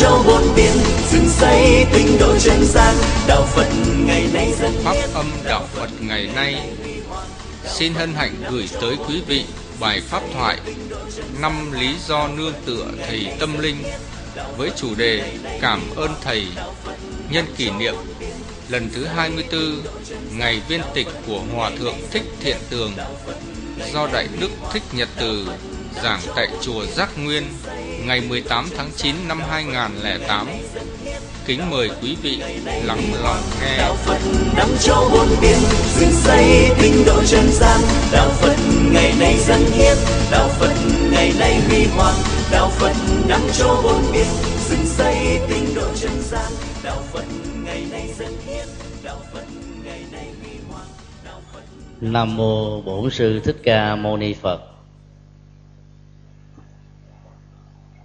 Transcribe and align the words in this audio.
châu 0.00 0.22
bốn 0.26 0.54
biển 0.56 0.72
dựng 1.10 1.28
xây 1.28 1.86
tinh 1.92 2.16
độ 2.20 2.38
chân 2.38 2.64
gian. 2.64 2.94
Đạo 3.26 3.42
phật 3.46 3.66
ngày 4.06 4.28
nay 4.32 4.52
dân 4.60 4.72
pháp 4.84 4.96
âm 5.14 5.26
đạo 5.44 5.66
phật 5.72 5.90
ngày 6.00 6.30
nay. 6.34 6.70
Xin 7.64 7.94
hân 7.94 8.14
hạnh 8.14 8.34
gửi 8.50 8.68
tới 8.80 8.96
quý 9.08 9.22
vị 9.26 9.44
bài 9.80 10.00
pháp 10.00 10.22
thoại 10.34 10.58
năm 11.40 11.72
lý 11.72 11.94
do 12.06 12.28
nương 12.28 12.52
tựa 12.64 12.86
thầy 13.06 13.26
tâm 13.40 13.58
linh 13.58 13.76
với 14.56 14.70
chủ 14.76 14.94
đề 14.94 15.38
cảm 15.60 15.80
ơn 15.96 16.10
thầy 16.22 16.46
nhân 17.30 17.44
kỷ 17.56 17.70
niệm. 17.70 17.94
Lần 18.68 18.90
thứ 18.94 19.04
24 19.04 19.82
ngày 20.38 20.62
viên 20.68 20.80
tịch 20.94 21.08
của 21.26 21.40
Hòa 21.54 21.70
Thượng 21.78 21.96
Thích 22.10 22.24
Thiện 22.40 22.56
Tường 22.70 22.92
do 23.92 24.08
Đại 24.12 24.28
Đức 24.40 24.50
Thích 24.72 24.82
Nhật 24.92 25.08
Từ 25.16 25.46
giảng 26.02 26.20
tại 26.36 26.48
chùa 26.62 26.86
Giác 26.86 27.18
Nguyên 27.18 27.44
ngày 28.06 28.20
18 28.28 28.64
tháng 28.76 28.90
9 28.96 29.14
năm 29.28 29.40
2008. 29.50 30.46
Kính 31.46 31.70
mời 31.70 31.90
quý 32.02 32.16
vị 32.22 32.38
lắng 32.84 33.02
lòng 33.22 33.42
nghe. 33.60 33.78
Đạo 33.78 33.94
Phật 33.94 34.18
năm 34.56 34.68
châu 34.80 35.10
bốn 35.12 35.26
biển 35.40 35.58
dựng 35.98 36.12
xây 36.12 36.70
tinh 36.82 37.04
độ 37.06 37.22
chân 37.26 37.44
gian. 37.52 37.80
Đạo 38.12 38.28
Phật 38.28 38.56
ngày 38.92 39.14
nay 39.20 39.36
dân 39.38 39.60
hiến, 39.72 39.96
đạo 40.30 40.48
Phật 40.48 40.72
ngày 41.10 41.32
nay 41.38 41.60
huy 41.68 41.84
hoàng. 41.84 42.14
Đạo 42.52 42.70
Phật 42.70 42.92
năm 43.28 43.40
châu 43.52 43.82
bốn 43.82 44.12
biển 44.12 44.26
dựng 44.68 44.86
xây 44.86 45.38
tinh 45.48 45.74
độ 45.74 45.86
chân 45.94 46.22
gian. 46.22 46.52
Đạo 46.84 47.02
Phật 47.12 47.24
ngày 47.64 47.84
nay 47.90 48.08
dân 48.18 48.32
hiến, 48.46 48.66
đạo 49.04 49.18
Phật 49.32 49.44
ngày 49.84 50.04
nay 50.12 50.26
huy 50.42 50.50
hoàng. 50.70 50.86
Đạo 51.24 51.40
Phật 51.52 51.62
Nam 52.00 52.36
mô 52.36 52.80
Bổn 52.80 53.10
sư 53.10 53.40
Thích 53.44 53.56
Ca 53.64 53.96
Mâu 53.96 54.16
Ni 54.16 54.34
Phật. 54.34 54.71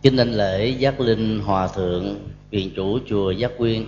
Kính 0.02 0.18
anh 0.18 0.32
lễ 0.32 0.68
giác 0.68 1.00
linh 1.00 1.40
hòa 1.40 1.68
thượng 1.68 2.16
viện 2.50 2.72
chủ 2.76 3.00
chùa 3.08 3.32
Giác 3.32 3.52
Quyên 3.58 3.88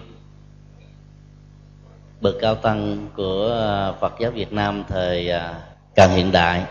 bậc 2.21 2.35
cao 2.41 2.55
tăng 2.55 3.07
của 3.15 3.59
à, 3.61 3.91
Phật 3.91 4.13
giáo 4.19 4.31
Việt 4.31 4.53
Nam 4.53 4.83
thời 4.87 5.30
à, 5.30 5.61
càng 5.95 6.15
hiện 6.15 6.31
đại. 6.31 6.63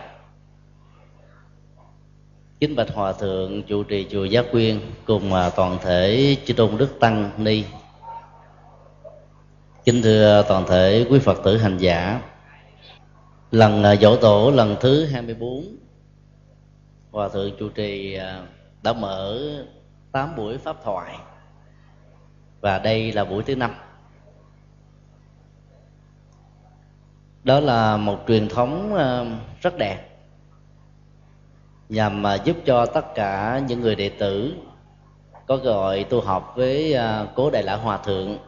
Kính 2.60 2.76
bạch 2.76 2.94
hòa 2.94 3.12
thượng 3.12 3.62
chủ 3.62 3.82
trì 3.82 4.06
chùa 4.10 4.24
Giác 4.24 4.46
Quyên 4.52 4.80
cùng 5.04 5.34
à, 5.34 5.50
toàn 5.50 5.78
thể 5.82 6.36
chư 6.44 6.54
tôn 6.54 6.76
đức 6.76 7.00
tăng 7.00 7.30
ni. 7.38 7.64
Kính 9.84 10.02
thưa 10.02 10.44
toàn 10.48 10.64
thể 10.68 11.06
quý 11.10 11.18
Phật 11.18 11.40
tử 11.44 11.58
hành 11.58 11.78
giả, 11.78 12.20
lần 13.50 13.82
dỗ 14.00 14.16
tổ 14.16 14.50
lần 14.50 14.76
thứ 14.80 15.04
24 15.04 15.64
hòa 17.10 17.28
thượng 17.28 17.50
chủ 17.58 17.68
trì 17.68 18.18
đã 18.82 18.92
mở 18.92 19.38
8 20.12 20.36
buổi 20.36 20.58
pháp 20.58 20.76
thoại. 20.84 21.18
Và 22.60 22.78
đây 22.78 23.12
là 23.12 23.24
buổi 23.24 23.42
thứ 23.42 23.56
năm. 23.56 23.74
Đó 27.44 27.60
là 27.60 27.96
một 27.96 28.18
truyền 28.28 28.48
thống 28.48 28.94
ờ, 28.94 29.26
rất 29.60 29.78
đẹp, 29.78 30.08
nhằm 31.88 32.22
ờ, 32.22 32.38
giúp 32.44 32.56
cho 32.66 32.86
tất 32.86 33.14
cả 33.14 33.60
những 33.68 33.80
người 33.80 33.94
đệ 33.94 34.08
tử 34.08 34.54
có 35.46 35.56
gọi 35.56 36.04
tu 36.04 36.20
học 36.20 36.52
với 36.56 36.92
ờ, 36.92 37.28
cố 37.34 37.50
đại 37.50 37.62
lão 37.62 37.78
hòa 37.78 37.98
thượng 37.98 38.38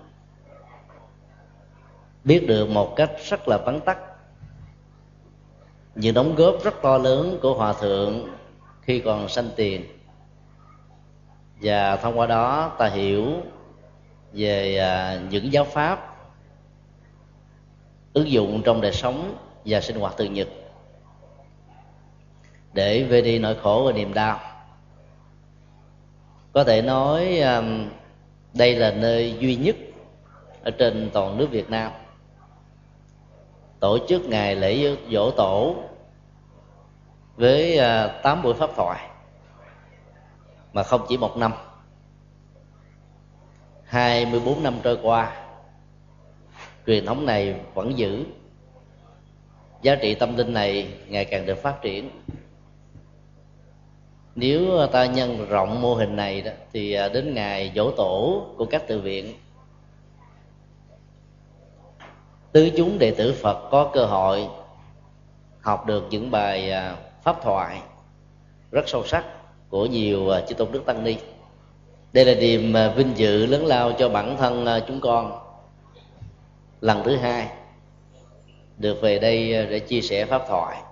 biết 2.25 2.45
được 2.49 2.69
một 2.69 2.97
cách 2.97 3.11
rất 3.29 3.49
là 3.49 3.59
vắn 3.59 3.81
tắt. 3.81 3.99
Những 5.95 6.15
đóng 6.15 6.35
góp 6.35 6.55
rất 6.65 6.75
to 6.83 6.99
lớn 6.99 7.39
của 7.43 7.55
hòa 7.55 7.73
thượng 7.73 8.29
khi 8.83 9.01
còn 9.01 9.29
sanh 9.29 9.49
tiền 9.57 10.00
và 11.63 11.97
thông 11.97 12.19
qua 12.19 12.27
đó 12.27 12.73
ta 12.79 12.87
hiểu 12.89 13.27
về 14.33 14.79
à, 14.79 15.21
những 15.31 15.53
giáo 15.53 15.65
pháp 15.65 16.17
ứng 18.13 18.31
dụng 18.31 18.63
trong 18.65 18.81
đời 18.81 18.93
sống 18.93 19.37
và 19.65 19.81
sinh 19.81 20.01
hoạt 20.01 20.17
thường 20.17 20.35
nhật. 20.35 20.49
Để 22.73 23.03
về 23.03 23.23
đi 23.23 23.39
nỗi 23.39 23.57
khổ 23.63 23.83
và 23.87 23.93
niềm 23.93 24.15
đau. 24.15 24.41
Có 26.53 26.65
thể 26.65 26.83
nói 26.83 27.39
à, 27.39 27.63
đây 28.55 28.75
là 28.75 28.91
nơi 28.91 29.37
duy 29.41 29.57
nhất 29.57 29.77
ở 30.63 30.71
trên 30.71 31.11
toàn 31.13 31.39
nước 31.39 31.51
Việt 31.51 31.71
Nam. 31.71 31.93
Tổ 33.81 33.99
chức 34.09 34.23
ngày 34.23 34.57
lễ 34.57 34.97
dỗ 35.11 35.31
tổ 35.31 35.75
với 37.37 37.79
à, 37.79 38.07
tám 38.07 38.43
buổi 38.43 38.55
pháp 38.55 38.71
thoại 38.77 39.10
mà 40.73 40.83
không 40.83 41.07
chỉ 41.09 41.17
một 41.17 41.37
năm. 41.37 41.53
24 43.85 44.63
năm 44.63 44.75
trôi 44.83 44.99
qua, 45.03 45.37
truyền 46.87 47.07
thống 47.07 47.27
này 47.27 47.61
vẫn 47.75 47.99
giữ. 47.99 48.25
Giá 49.83 49.95
trị 49.95 50.15
tâm 50.15 50.37
linh 50.37 50.53
này 50.53 50.95
ngày 51.09 51.25
càng 51.25 51.47
được 51.47 51.59
phát 51.59 51.83
triển. 51.83 52.11
Nếu 54.35 54.87
ta 54.93 55.07
nhân 55.07 55.47
rộng 55.49 55.83
mô 55.83 55.95
hình 55.95 56.17
này 56.17 56.43
đó, 56.43 56.51
thì 56.73 56.93
à, 56.93 57.09
đến 57.09 57.35
ngày 57.35 57.73
dỗ 57.77 57.91
tổ 57.91 58.47
của 58.57 58.65
các 58.65 58.83
tự 58.89 59.01
viện, 59.01 59.35
tứ 62.53 62.71
chúng 62.77 62.99
đệ 62.99 63.11
tử 63.11 63.35
phật 63.43 63.69
có 63.71 63.91
cơ 63.93 64.07
hội 64.07 64.49
học 65.61 65.87
được 65.87 66.05
những 66.11 66.31
bài 66.31 66.71
à, 66.71 66.97
pháp 67.23 67.43
thoại 67.43 67.83
rất 68.71 68.89
sâu 68.89 69.07
sắc 69.07 69.25
của 69.71 69.87
nhiều 69.87 70.31
à, 70.31 70.41
chư 70.41 70.55
tôn 70.55 70.73
đức 70.73 70.87
tăng 70.87 71.05
ni. 71.05 71.17
Đây 72.13 72.25
là 72.25 72.35
niềm 72.35 72.77
à, 72.77 72.89
vinh 72.89 73.13
dự 73.17 73.47
lớn 73.47 73.67
lao 73.67 73.93
cho 73.93 74.09
bản 74.09 74.37
thân 74.37 74.67
à, 74.67 74.81
chúng 74.89 75.01
con. 75.01 75.39
Lần 76.81 77.03
thứ 77.05 77.17
hai 77.17 77.49
được 78.79 79.01
về 79.03 79.19
đây 79.19 79.67
để 79.67 79.79
chia 79.79 80.01
sẻ 80.01 80.27
pháp 80.27 80.43
thoại. 80.49 80.83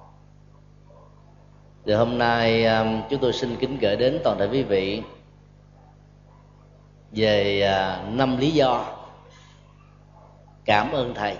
Thì 1.87 1.93
hôm 1.93 2.19
nay 2.19 2.66
chúng 3.11 3.21
tôi 3.21 3.33
xin 3.33 3.56
kính 3.56 3.78
gửi 3.78 3.97
đến 3.97 4.21
toàn 4.25 4.39
thể 4.39 4.49
quý 4.53 4.62
vị 4.62 5.03
về 7.12 7.62
năm 8.10 8.37
lý 8.37 8.50
do 8.50 8.87
cảm 10.65 10.93
ơn 10.93 11.15
thầy. 11.15 11.37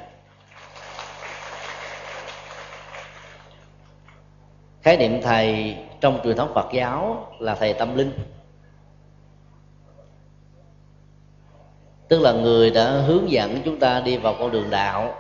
Khái 4.83 4.97
niệm 4.97 5.23
thầy 5.23 5.77
trong 6.01 6.21
truyền 6.25 6.37
thống 6.37 6.53
phật 6.55 6.67
giáo 6.73 7.27
là 7.39 7.55
thầy 7.55 7.75
tâm 7.75 7.97
linh. 7.97 8.13
Tức 12.09 12.21
là 12.21 12.33
người 12.33 12.71
đã 12.71 12.91
hướng 12.91 13.31
dẫn 13.31 13.63
chúng 13.65 13.79
ta 13.79 14.01
đi 14.01 14.17
vào 14.17 14.35
con 14.39 14.51
đường 14.51 14.71
đạo, 14.71 15.15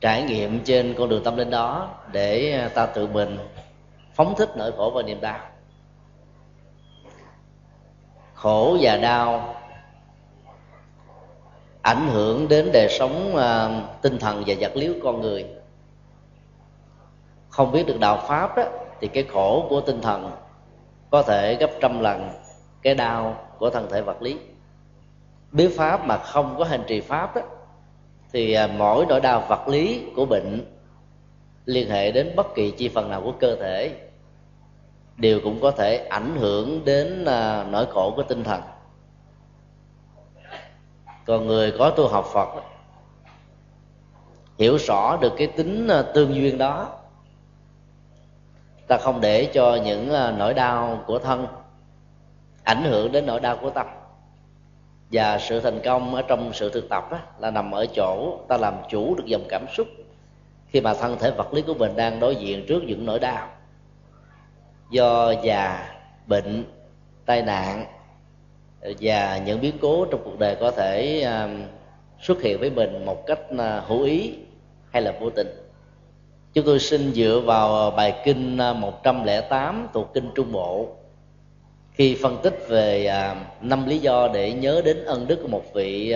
trải 0.00 0.22
nghiệm 0.22 0.64
trên 0.64 0.94
con 0.98 1.08
đường 1.08 1.24
tâm 1.24 1.36
linh 1.36 1.50
đó 1.50 1.88
để 2.12 2.68
ta 2.74 2.86
tự 2.86 3.06
mình 3.06 3.38
phóng 4.14 4.34
thích 4.38 4.50
nỗi 4.56 4.72
khổ 4.72 4.92
và 4.94 5.02
niềm 5.02 5.20
đau. 5.20 5.38
Khổ 8.34 8.76
và 8.80 8.96
đau 8.96 9.54
ảnh 11.82 12.08
hưởng 12.08 12.48
đến 12.48 12.70
đời 12.72 12.88
sống 12.98 13.36
à, 13.36 13.82
tinh 14.02 14.18
thần 14.18 14.44
và 14.46 14.54
vật 14.60 14.76
lý 14.76 14.88
của 14.88 15.00
con 15.02 15.20
người 15.20 15.59
không 17.50 17.72
biết 17.72 17.86
được 17.86 18.00
đạo 18.00 18.22
pháp 18.28 18.56
đó, 18.56 18.64
thì 19.00 19.08
cái 19.08 19.24
khổ 19.32 19.66
của 19.68 19.80
tinh 19.80 20.00
thần 20.00 20.30
có 21.10 21.22
thể 21.22 21.54
gấp 21.54 21.70
trăm 21.80 22.00
lần 22.00 22.28
cái 22.82 22.94
đau 22.94 23.36
của 23.58 23.70
thân 23.70 23.88
thể 23.90 24.02
vật 24.02 24.22
lý. 24.22 24.38
Biết 25.52 25.76
pháp 25.76 26.06
mà 26.06 26.18
không 26.18 26.54
có 26.58 26.64
hành 26.64 26.82
trì 26.86 27.00
pháp 27.00 27.36
đó, 27.36 27.42
thì 28.32 28.52
à, 28.52 28.66
mỗi 28.66 29.06
nỗi 29.06 29.20
đau 29.20 29.44
vật 29.48 29.68
lý 29.68 30.02
của 30.16 30.26
bệnh 30.26 30.64
liên 31.64 31.90
hệ 31.90 32.12
đến 32.12 32.32
bất 32.36 32.54
kỳ 32.54 32.70
chi 32.70 32.88
phần 32.88 33.10
nào 33.10 33.22
của 33.24 33.32
cơ 33.40 33.56
thể, 33.56 33.96
đều 35.16 35.40
cũng 35.44 35.60
có 35.60 35.70
thể 35.70 35.96
ảnh 35.96 36.36
hưởng 36.36 36.84
đến 36.84 37.24
à, 37.24 37.64
nỗi 37.70 37.86
khổ 37.86 38.12
của 38.16 38.22
tinh 38.22 38.44
thần. 38.44 38.60
Còn 41.26 41.46
người 41.46 41.72
có 41.78 41.90
tu 41.90 42.08
học 42.08 42.26
phật, 42.32 42.48
hiểu 44.58 44.78
rõ 44.78 45.16
được 45.16 45.32
cái 45.36 45.46
tính 45.46 45.88
à, 45.88 46.02
tương 46.02 46.34
duyên 46.34 46.58
đó 46.58 46.99
ta 48.90 48.98
không 48.98 49.20
để 49.20 49.48
cho 49.52 49.78
những 49.84 50.12
à, 50.12 50.34
nỗi 50.38 50.54
đau 50.54 51.04
của 51.06 51.18
thân 51.18 51.46
ảnh 52.64 52.84
hưởng 52.84 53.12
đến 53.12 53.26
nỗi 53.26 53.40
đau 53.40 53.56
của 53.56 53.70
tâm. 53.70 53.86
Và 55.12 55.38
sự 55.38 55.60
thành 55.60 55.80
công 55.84 56.14
ở 56.14 56.22
trong 56.22 56.52
sự 56.52 56.70
thực 56.70 56.88
tập 56.88 57.04
đó, 57.10 57.18
là 57.38 57.50
nằm 57.50 57.70
ở 57.70 57.86
chỗ 57.86 58.38
ta 58.48 58.56
làm 58.56 58.74
chủ 58.88 59.14
được 59.14 59.24
dòng 59.26 59.44
cảm 59.48 59.66
xúc 59.76 59.86
khi 60.68 60.80
mà 60.80 60.94
thân 60.94 61.16
thể 61.20 61.30
vật 61.30 61.54
lý 61.54 61.62
của 61.62 61.74
mình 61.74 61.96
đang 61.96 62.20
đối 62.20 62.36
diện 62.36 62.64
trước 62.68 62.82
những 62.86 63.06
nỗi 63.06 63.18
đau. 63.18 63.48
Do 64.90 65.30
già 65.42 65.88
bệnh 66.26 66.64
tai 67.26 67.42
nạn 67.42 67.86
và 69.00 69.38
những 69.38 69.60
biến 69.60 69.78
cố 69.80 70.04
trong 70.04 70.20
cuộc 70.24 70.38
đời 70.38 70.56
có 70.60 70.70
thể 70.70 71.22
à, 71.22 71.48
xuất 72.20 72.42
hiện 72.42 72.60
với 72.60 72.70
mình 72.70 73.04
một 73.04 73.26
cách 73.26 73.40
à, 73.58 73.82
hữu 73.86 74.02
ý 74.02 74.34
hay 74.92 75.02
là 75.02 75.12
vô 75.20 75.30
tình 75.30 75.59
chúng 76.52 76.66
tôi 76.66 76.78
xin 76.78 77.14
dựa 77.14 77.42
vào 77.46 77.74
ờ, 77.74 77.90
bài 77.90 78.20
kinh 78.24 78.58
ờ, 78.58 78.74
108 78.74 79.88
thuộc 79.92 80.10
kinh 80.14 80.30
Trung 80.34 80.52
Bộ. 80.52 80.88
Khi 81.92 82.18
phân 82.22 82.36
tích 82.42 82.64
về 82.68 83.06
ờ, 83.06 83.36
năm 83.60 83.86
lý 83.86 83.98
do 83.98 84.28
để 84.28 84.52
nhớ 84.52 84.82
đến 84.84 85.04
ân 85.04 85.26
đức 85.26 85.38
của 85.42 85.48
một 85.48 85.62
vị 85.74 86.14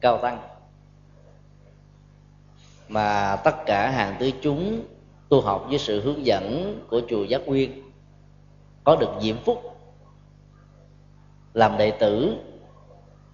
cao 0.00 0.18
tăng. 0.18 0.38
Mà 2.88 3.36
tất 3.36 3.66
cả 3.66 3.90
hàng 3.90 4.16
tứ 4.18 4.30
chúng 4.42 4.82
tu 5.28 5.40
học 5.40 5.66
với 5.68 5.78
sự 5.78 6.00
hướng 6.00 6.26
dẫn 6.26 6.78
của 6.90 7.00
chùa 7.08 7.24
Giác 7.24 7.46
Nguyên 7.46 7.82
có 8.84 8.96
được 8.96 9.10
diễm 9.20 9.36
phúc, 9.44 9.76
làm 11.54 11.78
đệ 11.78 11.90
tử 11.90 12.36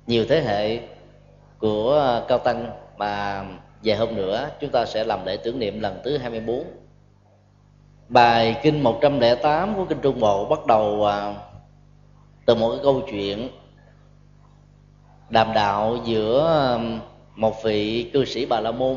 nhiều 0.06 0.25
thế 0.29 0.41
hệ 0.41 0.81
của 1.58 2.23
cao 2.29 2.38
tăng 2.38 2.70
mà 2.96 3.44
vài 3.84 3.96
hôm 3.96 4.14
nữa, 4.14 4.50
chúng 4.60 4.70
ta 4.70 4.86
sẽ 4.86 5.04
làm 5.04 5.26
lễ 5.26 5.36
tưởng 5.36 5.58
niệm 5.58 5.80
lần 5.80 6.00
thứ 6.04 6.19
24 6.19 6.64
bài 8.08 8.56
kinh 8.62 8.82
108 8.82 9.75
của 9.76 9.84
kinh 9.84 9.98
Trung 10.02 10.20
Bộ 10.20 10.44
bắt 10.44 10.66
đầu 10.66 11.06
à, 11.06 11.34
từ 12.46 12.54
một 12.54 12.70
cái 12.70 12.80
câu 12.82 13.02
chuyện 13.10 13.48
đàm 15.30 15.52
đạo 15.54 15.96
giữa 16.04 16.78
một 17.36 17.62
vị 17.62 18.10
cư 18.12 18.25
sĩ 18.25 18.46
Bà 18.46 18.60
La 18.60 18.70
Môn. 18.70 18.96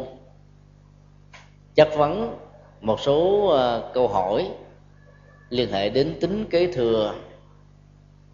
Chất 1.76 1.90
vấn 1.98 2.36
một 2.82 3.00
số 3.00 3.48
à, 3.48 3.80
câu 3.94 4.08
hỏi 4.08 4.52
liên 5.50 5.72
hệ 5.72 5.90
đến 5.90 6.18
tính 6.22 6.46
kế 6.50 6.72
thừa 6.74 7.14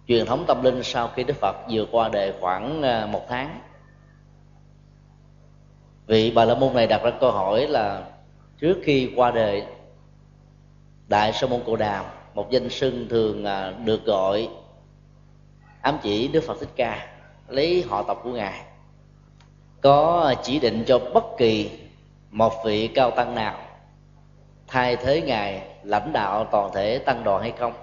truyền 0.08 0.26
thống 0.26 0.44
tâm 0.48 0.64
linh 0.64 0.84
sau 0.84 1.08
khi 1.08 1.24
Đức 1.24 1.36
Phật 1.36 1.56
vừa 1.72 1.86
qua 1.92 2.10
đời 2.10 2.34
khoảng 2.40 2.82
à, 2.82 3.06
một 3.06 3.22
tháng 3.30 3.62
vị 6.08 6.32
bà 6.36 6.46
la 6.46 6.56
môn 6.56 6.74
này 6.74 6.88
đặt 6.88 7.04
ra 7.04 7.12
câu 7.20 7.32
hỏi 7.32 7.68
là 7.68 8.04
trước 8.60 8.78
khi 8.84 9.12
qua 9.16 9.32
đời, 9.32 9.64
đại 11.08 11.34
sa 11.34 11.48
môn 11.48 11.62
cồ 11.66 11.76
đàm, 11.76 12.06
một 12.34 12.52
danh 12.52 12.70
sưng 12.70 13.08
thường 13.10 13.46
à, 13.46 13.74
được 13.86 14.06
gọi 14.06 14.50
ám 15.82 15.98
chỉ 16.04 16.28
đức 16.28 16.44
phật 16.44 16.60
thích 16.60 16.70
ca, 16.76 17.08
lấy 17.48 17.86
họ 17.90 18.04
tộc 18.04 18.22
của 18.24 18.32
ngài, 18.32 18.62
có 19.82 20.34
chỉ 20.44 20.60
định 20.60 20.84
cho 20.88 21.00
bất 21.14 21.24
kỳ 21.38 21.80
một 22.32 22.54
vị 22.66 22.88
cao 22.88 23.12
tăng 23.12 23.36
nào 23.36 23.60
thay 24.68 24.96
thế 24.96 25.22
ngài 25.22 25.68
lãnh 25.84 26.14
đạo 26.14 26.46
toàn 26.52 26.72
thể 26.74 27.00
tăng 27.00 27.24
đoàn 27.24 27.42
hay 27.42 27.54
không. 27.60 27.74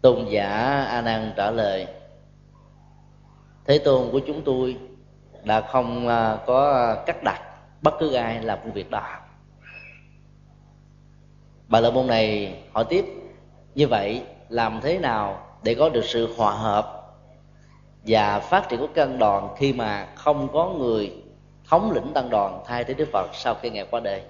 Tôn 0.00 0.24
giả 0.28 0.48
a 0.90 1.00
nan 1.00 1.32
trả 1.36 1.50
lời, 1.50 1.86
thế 3.66 3.78
tôn 3.78 4.10
của 4.12 4.20
chúng 4.26 4.42
tôi 4.44 4.76
đã 5.44 5.60
không 5.60 6.08
à, 6.08 6.38
có 6.46 6.94
cắt 7.06 7.22
đặt 7.24 7.40
bất 7.82 7.94
cứ 8.00 8.12
ai 8.12 8.42
làm 8.42 8.58
công 8.64 8.72
việc 8.72 8.90
đó. 8.90 9.02
Bà 11.68 11.80
lợi 11.80 11.92
môn 11.92 12.06
này 12.06 12.54
hỏi 12.72 12.84
tiếp, 12.88 13.04
như 13.74 13.88
vậy 13.88 14.22
làm 14.48 14.80
thế 14.82 14.98
nào 14.98 15.46
để 15.62 15.74
có 15.74 15.88
được 15.88 16.04
sự 16.04 16.34
hòa 16.36 16.52
hợp 16.52 17.00
và 18.06 18.40
phát 18.40 18.68
triển 18.68 18.80
của 18.80 18.88
căn 18.94 19.18
đoàn 19.18 19.48
khi 19.56 19.72
mà 19.72 20.08
không 20.14 20.48
có 20.52 20.68
người 20.78 21.12
thống 21.68 21.90
lĩnh 21.90 22.12
tăng 22.14 22.30
đoàn 22.30 22.62
thay 22.66 22.84
thế 22.84 22.94
đức 22.94 23.08
phật 23.12 23.30
sau 23.32 23.54
khi 23.62 23.70
ngài 23.70 23.86
qua 23.90 24.00
đời? 24.00 24.22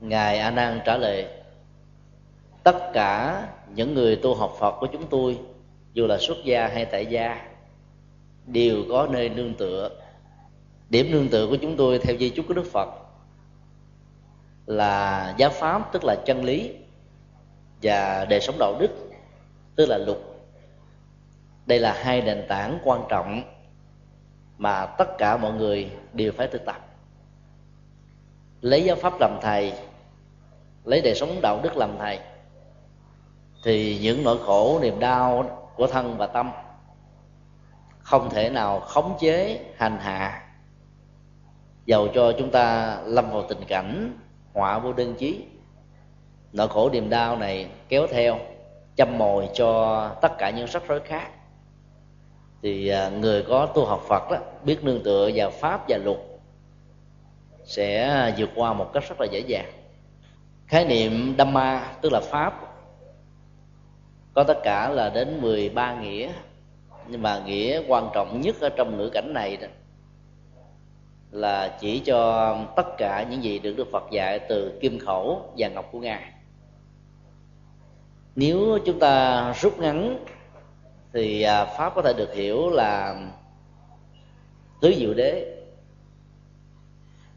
Ngài 0.00 0.38
a 0.38 0.50
nan 0.50 0.80
trả 0.84 0.96
lời, 0.96 1.26
tất 2.62 2.92
cả 2.92 3.42
những 3.74 3.94
người 3.94 4.16
tu 4.16 4.34
học 4.34 4.52
phật 4.58 4.74
của 4.80 4.86
chúng 4.86 5.06
tôi, 5.06 5.38
dù 5.92 6.06
là 6.06 6.18
xuất 6.18 6.36
gia 6.44 6.68
hay 6.68 6.84
tại 6.84 7.06
gia, 7.06 7.42
đều 8.46 8.76
có 8.90 9.08
nơi 9.10 9.28
nương 9.28 9.54
tựa 9.54 9.90
điểm 10.92 11.10
nương 11.10 11.28
tựa 11.28 11.46
của 11.46 11.56
chúng 11.56 11.76
tôi 11.76 11.98
theo 11.98 12.16
di 12.16 12.30
chúc 12.30 12.44
của 12.48 12.54
đức 12.54 12.66
phật 12.72 12.88
là 14.66 15.34
giáo 15.36 15.50
pháp, 15.50 15.92
tức 15.92 16.04
là 16.04 16.16
chân 16.26 16.44
lý 16.44 16.74
và 17.82 18.24
đời 18.24 18.40
sống 18.40 18.56
đạo 18.58 18.74
đức, 18.80 18.90
tức 19.76 19.86
là 19.88 19.98
luật. 19.98 20.18
Đây 21.66 21.78
là 21.78 21.92
hai 22.02 22.22
nền 22.22 22.44
tảng 22.48 22.78
quan 22.84 23.00
trọng 23.08 23.42
mà 24.58 24.86
tất 24.86 25.18
cả 25.18 25.36
mọi 25.36 25.52
người 25.52 25.90
đều 26.12 26.32
phải 26.32 26.48
thực 26.48 26.64
tập. 26.64 26.86
Lấy 28.60 28.84
giáo 28.84 28.96
pháp 28.96 29.12
làm 29.20 29.38
thầy, 29.42 29.72
lấy 30.84 31.00
đời 31.00 31.14
sống 31.14 31.38
đạo 31.42 31.60
đức 31.62 31.76
làm 31.76 31.98
thầy, 31.98 32.18
thì 33.64 33.98
những 33.98 34.22
nỗi 34.24 34.38
khổ, 34.44 34.78
niềm 34.82 35.00
đau 35.00 35.44
của 35.76 35.86
thân 35.86 36.16
và 36.18 36.26
tâm 36.26 36.50
không 37.98 38.30
thể 38.30 38.50
nào 38.50 38.80
khống 38.80 39.16
chế, 39.20 39.64
hành 39.76 39.98
hạ 39.98 40.41
dầu 41.86 42.08
cho 42.14 42.32
chúng 42.38 42.50
ta 42.50 42.96
lâm 43.04 43.30
vào 43.30 43.42
tình 43.48 43.64
cảnh 43.68 44.18
họa 44.54 44.78
vô 44.78 44.92
đơn 44.92 45.14
chí. 45.14 45.44
Nỗi 46.52 46.68
khổ 46.68 46.90
niềm 46.90 47.10
đau 47.10 47.36
này 47.36 47.66
kéo 47.88 48.06
theo, 48.10 48.38
châm 48.96 49.18
mồi 49.18 49.48
cho 49.54 50.08
tất 50.22 50.38
cả 50.38 50.50
những 50.50 50.66
rắc 50.66 50.82
rối 50.88 51.00
khác. 51.00 51.30
Thì 52.62 52.88
à, 52.88 53.08
người 53.08 53.42
có 53.42 53.66
tu 53.66 53.84
học 53.84 54.02
Phật 54.08 54.30
đó, 54.30 54.36
biết 54.64 54.84
nương 54.84 55.02
tựa 55.02 55.30
vào 55.34 55.50
pháp 55.50 55.84
và 55.88 55.98
luật, 56.04 56.18
sẽ 57.64 58.34
vượt 58.38 58.50
qua 58.54 58.72
một 58.72 58.90
cách 58.92 59.04
rất 59.08 59.20
là 59.20 59.26
dễ 59.30 59.40
dàng. 59.40 59.72
Khái 60.66 60.84
niệm 60.84 61.34
Dhamma 61.38 61.92
tức 62.00 62.12
là 62.12 62.20
pháp, 62.20 62.60
có 64.34 64.44
tất 64.44 64.58
cả 64.62 64.88
là 64.88 65.08
đến 65.08 65.40
13 65.40 66.00
nghĩa. 66.00 66.32
Nhưng 67.08 67.22
mà 67.22 67.42
nghĩa 67.46 67.82
quan 67.88 68.08
trọng 68.14 68.40
nhất 68.40 68.56
ở 68.60 68.68
trong 68.68 68.96
ngữ 68.96 69.10
cảnh 69.14 69.32
này 69.34 69.56
đó 69.56 69.66
là 71.32 71.76
chỉ 71.80 71.98
cho 71.98 72.56
tất 72.76 72.96
cả 72.98 73.26
những 73.30 73.42
gì 73.42 73.58
được 73.58 73.74
Đức 73.76 73.88
Phật 73.92 74.04
dạy 74.10 74.38
từ 74.48 74.78
kim 74.80 74.98
khẩu 74.98 75.52
và 75.56 75.68
ngọc 75.68 75.88
của 75.92 76.00
ngài. 76.00 76.32
Nếu 78.36 78.78
chúng 78.86 78.98
ta 78.98 79.52
rút 79.52 79.78
ngắn, 79.78 80.24
thì 81.12 81.42
à, 81.42 81.64
pháp 81.64 81.94
có 81.94 82.02
thể 82.02 82.12
được 82.12 82.34
hiểu 82.34 82.70
là 82.70 83.16
tứ 84.80 84.94
diệu 84.98 85.14
đế. 85.14 85.58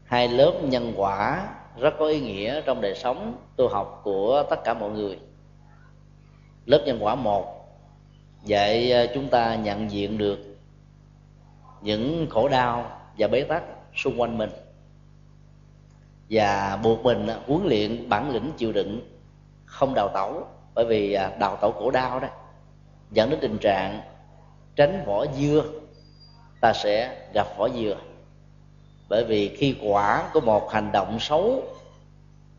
Hai 0.04 0.28
lớp 0.28 0.52
nhân 0.62 0.92
quả 0.96 1.48
rất 1.76 1.94
có 1.98 2.06
ý 2.06 2.20
nghĩa 2.20 2.60
trong 2.60 2.80
đời 2.80 2.94
sống 2.94 3.36
tu 3.56 3.68
học 3.68 4.00
của 4.04 4.42
tất 4.50 4.64
cả 4.64 4.74
mọi 4.74 4.90
người. 4.90 5.18
Lớp 6.66 6.82
nhân 6.86 6.98
quả 7.00 7.14
một, 7.14 7.46
dạy 8.44 8.92
à, 8.92 9.06
chúng 9.14 9.28
ta 9.28 9.54
nhận 9.54 9.90
diện 9.90 10.18
được 10.18 10.38
những 11.80 12.26
khổ 12.30 12.48
đau 12.48 13.00
và 13.18 13.28
bế 13.28 13.42
tắc 13.42 13.62
xung 13.96 14.20
quanh 14.20 14.38
mình. 14.38 14.50
Và 16.30 16.78
buộc 16.82 17.02
mình 17.02 17.26
à, 17.26 17.38
huấn 17.46 17.66
luyện 17.66 18.08
bản 18.08 18.30
lĩnh 18.30 18.52
chịu 18.56 18.72
đựng 18.72 19.00
không 19.64 19.94
đào 19.94 20.08
tẩu, 20.14 20.46
bởi 20.74 20.84
vì 20.84 21.12
à, 21.12 21.32
đào 21.38 21.56
tẩu 21.56 21.72
cổ 21.72 21.90
đau 21.90 22.20
đó, 22.20 22.28
dẫn 23.10 23.30
đến 23.30 23.38
tình 23.42 23.58
trạng 23.58 24.00
tránh 24.76 25.04
vỏ 25.06 25.26
dưa 25.38 25.64
ta 26.60 26.72
sẽ 26.72 27.16
gặp 27.32 27.46
vỏ 27.56 27.68
dừa. 27.68 27.96
Bởi 29.08 29.24
vì 29.24 29.56
khi 29.56 29.76
quả 29.82 30.30
của 30.32 30.40
một 30.40 30.72
hành 30.72 30.92
động 30.92 31.20
xấu 31.20 31.62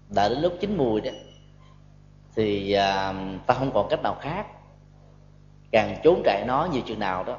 đã 0.09 0.29
đến 0.29 0.41
lúc 0.41 0.53
chín 0.59 0.77
mùi 0.77 1.01
đó, 1.01 1.11
thì 2.35 2.71
à, 2.71 3.13
ta 3.47 3.53
không 3.53 3.71
còn 3.73 3.87
cách 3.89 4.03
nào 4.03 4.15
khác. 4.21 4.45
Càng 5.71 5.99
trốn 6.03 6.21
chạy 6.25 6.43
nó 6.47 6.67
nhiều 6.71 6.81
chừng 6.85 6.99
nào 6.99 7.23
đó, 7.23 7.37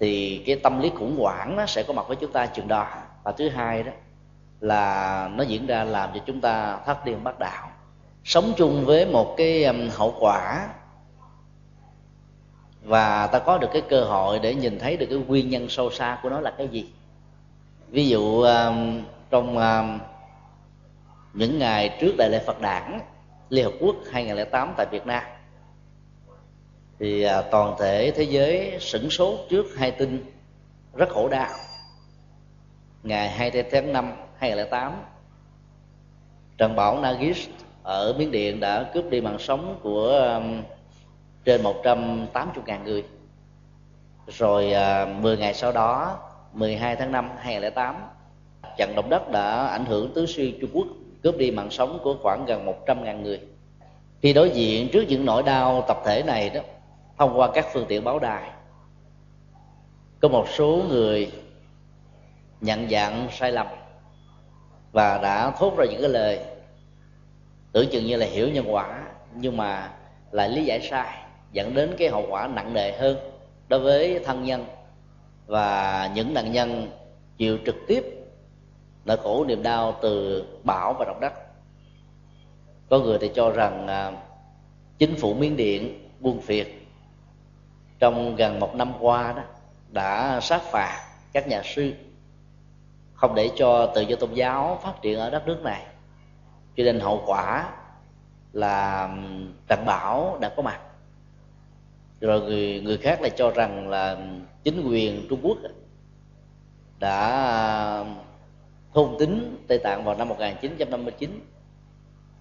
thì 0.00 0.42
cái 0.46 0.56
tâm 0.56 0.80
lý 0.80 0.90
khủng 0.98 1.16
hoảng 1.18 1.56
nó 1.56 1.66
sẽ 1.66 1.82
có 1.82 1.92
mặt 1.92 2.08
với 2.08 2.16
chúng 2.16 2.32
ta 2.32 2.46
chừng 2.46 2.68
đó 2.68 2.88
và 3.28 3.34
thứ 3.38 3.48
hai 3.48 3.82
đó 3.82 3.92
là 4.60 5.30
nó 5.34 5.44
diễn 5.44 5.66
ra 5.66 5.84
làm 5.84 6.10
cho 6.14 6.20
chúng 6.26 6.40
ta 6.40 6.78
thất 6.86 7.04
điên 7.04 7.24
bắt 7.24 7.38
đạo. 7.38 7.70
Sống 8.24 8.52
chung 8.56 8.84
với 8.84 9.06
một 9.06 9.34
cái 9.36 9.64
um, 9.64 9.88
hậu 9.90 10.14
quả. 10.20 10.68
Và 12.82 13.26
ta 13.26 13.38
có 13.38 13.58
được 13.58 13.68
cái 13.72 13.82
cơ 13.88 14.04
hội 14.04 14.38
để 14.38 14.54
nhìn 14.54 14.78
thấy 14.78 14.96
được 14.96 15.06
cái 15.10 15.18
nguyên 15.18 15.50
nhân 15.50 15.68
sâu 15.68 15.90
xa 15.90 16.18
của 16.22 16.30
nó 16.30 16.40
là 16.40 16.50
cái 16.58 16.68
gì. 16.68 16.92
Ví 17.88 18.08
dụ 18.08 18.40
um, 18.42 19.02
trong 19.30 19.58
um, 19.58 19.98
những 21.32 21.58
ngày 21.58 21.96
trước 22.00 22.14
đại 22.18 22.28
lễ 22.30 22.42
Phật 22.46 22.60
đản, 22.60 23.00
Liên 23.48 23.64
Hợp 23.64 23.72
Quốc 23.80 23.96
2008 24.12 24.74
tại 24.76 24.86
Việt 24.90 25.06
Nam, 25.06 25.22
thì 26.98 27.22
à, 27.22 27.42
toàn 27.42 27.76
thể 27.78 28.12
thế 28.16 28.22
giới 28.22 28.76
sửng 28.80 29.10
sốt 29.10 29.38
trước 29.50 29.66
hai 29.76 29.90
tin 29.90 30.24
rất 30.94 31.08
khổ 31.08 31.28
đau 31.28 31.67
ngày 33.02 33.28
2 33.28 33.64
tháng 33.70 33.92
5 33.92 34.12
2008 34.38 34.92
trận 36.58 36.76
bão 36.76 37.00
Nagis 37.00 37.48
ở 37.82 38.14
Miến 38.18 38.30
Điện 38.30 38.60
đã 38.60 38.90
cướp 38.94 39.10
đi 39.10 39.20
mạng 39.20 39.38
sống 39.38 39.78
của 39.82 40.08
um, 40.36 40.62
trên 41.44 41.62
180.000 41.62 42.84
người. 42.84 43.04
Rồi 44.26 44.72
à, 44.72 45.06
10 45.06 45.36
ngày 45.36 45.54
sau 45.54 45.72
đó 45.72 46.18
12 46.52 46.96
tháng 46.96 47.12
5 47.12 47.30
2008 47.38 47.96
trận 48.78 48.94
động 48.96 49.10
đất 49.10 49.30
đã 49.30 49.66
ảnh 49.66 49.84
hưởng 49.84 50.12
tứ 50.14 50.26
xuyên 50.26 50.58
Trung 50.60 50.70
Quốc, 50.72 50.86
cướp 51.22 51.36
đi 51.36 51.50
mạng 51.50 51.70
sống 51.70 51.98
của 52.02 52.16
khoảng 52.22 52.46
gần 52.46 52.66
100.000 52.86 53.22
người. 53.22 53.40
Khi 54.22 54.32
đối 54.32 54.50
diện 54.50 54.88
trước 54.92 55.04
những 55.08 55.24
nỗi 55.24 55.42
đau 55.42 55.84
tập 55.88 55.98
thể 56.04 56.22
này 56.22 56.50
đó, 56.50 56.60
thông 57.18 57.38
qua 57.38 57.50
các 57.54 57.66
phương 57.72 57.86
tiện 57.88 58.04
báo 58.04 58.18
đài, 58.18 58.50
có 60.20 60.28
một 60.28 60.48
số 60.48 60.82
người 60.88 61.32
nhận 62.60 62.88
dạng 62.90 63.28
sai 63.32 63.52
lầm 63.52 63.66
và 64.92 65.18
đã 65.18 65.50
thốt 65.50 65.76
ra 65.78 65.84
những 65.84 66.00
cái 66.00 66.10
lời 66.10 66.40
tưởng 67.72 67.88
chừng 67.90 68.06
như 68.06 68.16
là 68.16 68.26
hiểu 68.26 68.48
nhân 68.48 68.74
quả 68.74 69.02
nhưng 69.34 69.56
mà 69.56 69.90
lại 70.30 70.48
lý 70.48 70.64
giải 70.64 70.80
sai 70.90 71.18
dẫn 71.52 71.74
đến 71.74 71.94
cái 71.98 72.08
hậu 72.08 72.26
quả 72.30 72.46
nặng 72.46 72.74
nề 72.74 72.98
hơn 72.98 73.16
đối 73.68 73.80
với 73.80 74.20
thân 74.24 74.44
nhân. 74.44 74.66
Và 75.46 76.10
những 76.14 76.34
nạn 76.34 76.52
nhân 76.52 76.90
chịu 77.36 77.58
trực 77.66 77.76
tiếp 77.86 78.04
nỗi 79.04 79.16
khổ 79.16 79.44
niềm 79.44 79.62
đau 79.62 79.98
từ 80.02 80.44
bão 80.64 80.92
và 80.98 81.04
động 81.04 81.20
đất. 81.20 81.32
Có 82.90 82.98
người 82.98 83.18
thì 83.20 83.30
cho 83.34 83.50
rằng 83.50 83.86
à, 83.86 84.12
chính 84.98 85.14
phủ 85.16 85.34
miến 85.34 85.56
điện 85.56 86.08
buôn 86.20 86.40
phiệt. 86.40 86.68
Trong 87.98 88.36
gần 88.36 88.60
một 88.60 88.74
năm 88.74 88.92
qua 89.00 89.32
đó 89.32 89.42
đã 89.88 90.40
sát 90.40 90.62
phạt 90.62 91.08
các 91.32 91.48
nhà 91.48 91.62
sư 91.64 91.92
không 93.18 93.34
để 93.34 93.50
cho 93.56 93.92
tự 93.94 94.00
do 94.00 94.16
tôn 94.16 94.34
giáo 94.34 94.78
phát 94.82 95.02
triển 95.02 95.18
ở 95.18 95.30
đất 95.30 95.46
nước 95.46 95.62
này. 95.62 95.86
Cho 96.76 96.84
nên 96.84 97.00
hậu 97.00 97.22
quả 97.26 97.70
là 98.52 99.08
đảm 99.68 99.84
bảo 99.86 100.38
đã 100.40 100.48
có 100.56 100.62
mặt. 100.62 100.80
Rồi 102.20 102.40
người 102.40 102.80
người 102.84 102.96
khác 102.96 103.22
lại 103.22 103.30
cho 103.36 103.50
rằng 103.50 103.88
là 103.88 104.16
chính 104.64 104.88
quyền 104.88 105.26
Trung 105.30 105.40
Quốc 105.42 105.58
đã 106.98 108.04
thôn 108.94 109.16
tính 109.18 109.64
Tây 109.68 109.78
Tạng 109.78 110.04
vào 110.04 110.14
năm 110.14 110.28
1959 110.28 111.40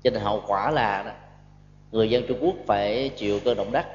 cho 0.04 0.10
nên 0.10 0.22
hậu 0.22 0.44
quả 0.48 0.72
là 0.72 1.16
người 1.92 2.10
dân 2.10 2.24
Trung 2.28 2.38
Quốc 2.42 2.56
phải 2.68 3.10
chịu 3.10 3.40
cơn 3.46 3.58
động 3.58 3.72
đất. 3.72 3.86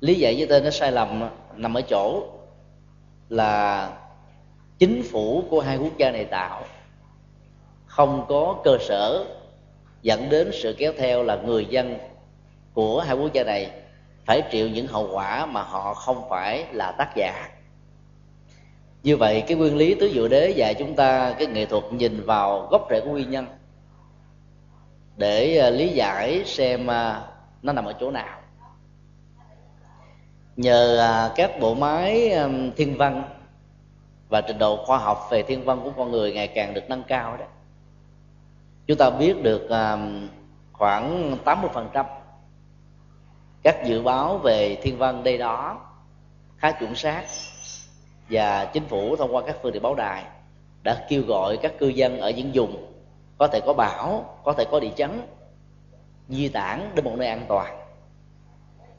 Lý 0.00 0.14
giải 0.14 0.34
với 0.38 0.46
tên 0.46 0.64
nó 0.64 0.70
sai 0.70 0.92
lầm 0.92 1.28
nằm 1.54 1.74
ở 1.74 1.80
chỗ 1.80 2.26
là 3.28 3.90
chính 4.78 5.02
phủ 5.02 5.44
của 5.50 5.60
hai 5.60 5.76
quốc 5.76 5.98
gia 5.98 6.10
này 6.10 6.24
tạo, 6.24 6.64
không 7.86 8.26
có 8.28 8.56
cơ 8.64 8.78
sở 8.80 9.24
dẫn 10.02 10.28
đến 10.30 10.50
sự 10.52 10.74
kéo 10.78 10.92
theo 10.98 11.22
là 11.22 11.36
người 11.36 11.66
dân 11.66 11.98
của 12.74 13.00
hai 13.00 13.16
quốc 13.16 13.32
gia 13.32 13.44
này 13.44 13.70
phải 14.24 14.42
chịu 14.50 14.68
những 14.68 14.86
hậu 14.86 15.08
quả 15.12 15.46
mà 15.46 15.62
họ 15.62 15.94
không 15.94 16.28
phải 16.30 16.66
là 16.72 16.92
tác 16.92 17.16
giả. 17.16 17.48
Như 19.02 19.16
vậy, 19.16 19.44
cái 19.46 19.56
nguyên 19.56 19.76
lý 19.76 19.94
tứ 19.94 20.10
diệu 20.14 20.28
đế 20.28 20.50
dạy 20.50 20.74
chúng 20.74 20.94
ta 20.94 21.34
cái 21.38 21.46
nghệ 21.46 21.66
thuật 21.66 21.84
nhìn 21.92 22.24
vào 22.24 22.68
gốc 22.70 22.86
rễ 22.90 23.00
của 23.00 23.10
nguyên 23.10 23.30
nhân 23.30 23.46
để 25.16 25.58
à, 25.58 25.70
lý 25.70 25.88
giải 25.88 26.42
xem 26.44 26.86
à, 26.90 27.22
nó 27.62 27.72
nằm 27.72 27.84
ở 27.84 27.92
chỗ 28.00 28.10
nào. 28.10 28.40
Nhờ 30.56 30.98
à, 30.98 31.30
các 31.36 31.60
bộ 31.60 31.74
máy 31.74 32.32
thiên 32.76 32.96
văn 32.98 33.22
và 34.28 34.40
trình 34.40 34.58
độ 34.58 34.84
khoa 34.84 34.98
học 34.98 35.28
về 35.30 35.42
thiên 35.42 35.64
văn 35.64 35.80
của 35.84 35.90
con 35.96 36.10
người 36.10 36.32
ngày 36.32 36.48
càng 36.48 36.74
được 36.74 36.84
nâng 36.88 37.02
cao 37.02 37.36
đó. 37.36 37.44
Chúng 38.86 38.98
ta 38.98 39.10
biết 39.10 39.42
được 39.42 39.70
à, 39.70 39.98
khoảng 40.72 41.36
80% 41.44 42.04
các 43.62 43.84
dự 43.84 44.02
báo 44.02 44.38
về 44.38 44.78
thiên 44.82 44.98
văn 44.98 45.24
đây 45.24 45.38
đó 45.38 45.80
khá 46.56 46.72
chuẩn 46.72 46.94
xác. 46.94 47.24
Và 48.30 48.64
chính 48.64 48.84
phủ 48.84 49.16
thông 49.16 49.34
qua 49.34 49.42
các 49.46 49.56
phương 49.62 49.72
tiện 49.72 49.82
báo 49.82 49.94
đài 49.94 50.24
đã 50.82 51.06
kêu 51.08 51.22
gọi 51.22 51.56
các 51.56 51.78
cư 51.78 51.88
dân 51.88 52.20
ở 52.20 52.30
những 52.30 52.50
vùng 52.54 52.92
có 53.38 53.46
thể 53.46 53.60
có 53.60 53.72
bão, 53.72 54.38
có 54.44 54.52
thể 54.52 54.64
có 54.70 54.80
địa 54.80 54.92
chấn, 54.96 55.20
di 56.28 56.48
tản 56.48 56.90
đến 56.94 57.04
một 57.04 57.12
nơi 57.16 57.28
an 57.28 57.44
toàn. 57.48 57.78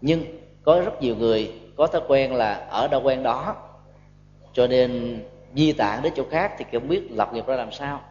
Nhưng 0.01 0.25
có 0.63 0.81
rất 0.81 1.01
nhiều 1.01 1.15
người 1.15 1.61
có 1.77 1.87
thói 1.87 2.01
quen 2.07 2.35
là 2.35 2.53
ở 2.69 2.87
đâu 2.87 3.01
quen 3.03 3.23
đó 3.23 3.55
cho 4.57 4.67
nên 4.67 5.21
di 5.55 5.71
tản 5.71 6.01
đến 6.01 6.13
chỗ 6.15 6.23
khác 6.31 6.53
thì 6.57 6.65
không 6.71 6.87
biết 6.87 7.11
lập 7.11 7.33
nghiệp 7.33 7.47
ra 7.47 7.55
làm 7.55 7.71
sao. 7.71 8.01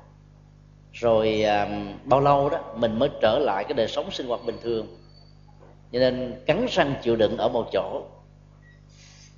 Rồi 0.93 1.43
à, 1.43 1.69
bao 2.05 2.21
lâu 2.21 2.51
đó 2.51 2.59
mình 2.77 2.99
mới 2.99 3.09
trở 3.23 3.39
lại 3.39 3.65
cái 3.65 3.75
đời 3.75 3.89
sống 3.89 4.11
sinh 4.11 4.27
hoạt 4.27 4.41
bình 4.47 4.57
thường. 4.63 4.87
Cho 5.93 5.99
nên 5.99 6.43
cắn 6.47 6.67
răng 6.71 6.95
chịu 7.03 7.17
đựng 7.17 7.37
ở 7.37 7.49
một 7.49 7.69
chỗ 7.73 8.03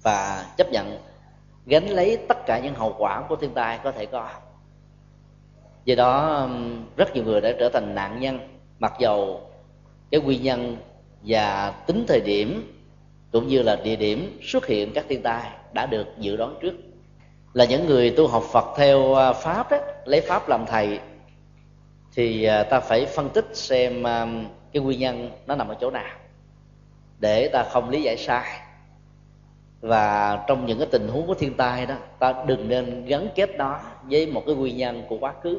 và 0.02 0.46
chấp 0.56 0.72
nhận 0.72 0.98
gánh 1.66 1.88
lấy 1.88 2.18
tất 2.28 2.46
cả 2.46 2.60
những 2.64 2.74
hậu 2.74 2.94
quả 2.98 3.24
của 3.28 3.36
thiên 3.36 3.54
tai 3.54 3.78
có 3.84 3.92
thể 3.92 4.06
có. 4.06 4.30
Do 5.84 5.94
đó 5.94 6.48
rất 6.96 7.14
nhiều 7.14 7.24
người 7.24 7.40
đã 7.40 7.52
trở 7.58 7.68
thành 7.68 7.94
nạn 7.94 8.20
nhân 8.20 8.38
mặc 8.78 8.92
dầu 9.00 9.40
cái 10.10 10.20
nguyên 10.20 10.42
nhân 10.42 10.76
và 11.22 11.70
tính 11.86 12.04
thời 12.08 12.20
điểm 12.20 12.74
cũng 13.32 13.48
như 13.48 13.62
là 13.62 13.76
địa 13.76 13.96
điểm 13.96 14.38
xuất 14.42 14.66
hiện 14.66 14.92
các 14.94 15.04
thiên 15.08 15.22
tai 15.22 15.50
đã 15.72 15.86
được 15.86 16.06
dự 16.18 16.36
đoán 16.36 16.54
trước 16.60 16.74
là 17.52 17.64
những 17.64 17.86
người 17.86 18.10
tu 18.10 18.26
học 18.26 18.42
Phật 18.42 18.64
theo 18.76 19.14
à, 19.14 19.32
pháp 19.32 19.70
đó, 19.70 19.78
lấy 20.04 20.20
pháp 20.20 20.48
làm 20.48 20.66
thầy 20.66 21.00
thì 22.14 22.44
à, 22.44 22.62
ta 22.62 22.80
phải 22.80 23.06
phân 23.06 23.28
tích 23.30 23.46
xem 23.52 24.06
à, 24.06 24.26
cái 24.72 24.82
nguyên 24.82 25.00
nhân 25.00 25.30
nó 25.46 25.54
nằm 25.54 25.68
ở 25.68 25.76
chỗ 25.80 25.90
nào 25.90 26.16
để 27.18 27.48
ta 27.48 27.64
không 27.70 27.88
lý 27.90 28.02
giải 28.02 28.16
sai. 28.16 28.60
Và 29.80 30.38
trong 30.48 30.66
những 30.66 30.78
cái 30.78 30.88
tình 30.90 31.08
huống 31.08 31.26
của 31.26 31.34
thiên 31.34 31.54
tai 31.56 31.86
đó 31.86 31.94
ta 32.18 32.44
đừng 32.46 32.68
nên 32.68 33.04
gắn 33.04 33.28
kết 33.34 33.56
đó 33.58 33.80
với 34.02 34.26
một 34.26 34.42
cái 34.46 34.54
nguyên 34.54 34.76
nhân 34.76 35.02
của 35.08 35.18
quá 35.20 35.34
khứ. 35.42 35.58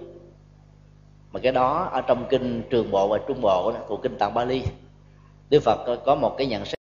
Mà 1.32 1.40
cái 1.40 1.52
đó 1.52 1.90
ở 1.92 2.02
trong 2.02 2.26
kinh 2.30 2.64
trường 2.70 2.92
bộ 2.92 3.08
và 3.08 3.20
trung 3.28 3.42
bộ 3.42 3.72
đó, 3.72 3.80
thuộc 3.88 4.00
kinh 4.04 4.18
tạng 4.18 4.34
bali 4.34 4.64
đức 5.50 5.60
phật 5.64 6.00
có 6.06 6.16
một 6.16 6.36
cái 6.38 6.48
nhận 6.48 6.66
xét 6.66 6.79